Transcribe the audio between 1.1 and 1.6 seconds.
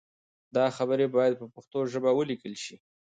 باید په